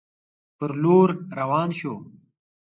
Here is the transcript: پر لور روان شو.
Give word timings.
پر 0.57 0.71
لور 0.81 1.09
روان 1.39 1.69
شو. 1.79 1.93